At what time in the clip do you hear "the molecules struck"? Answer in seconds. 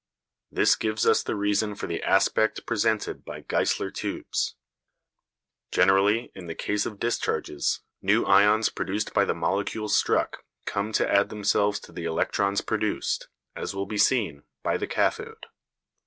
9.25-10.43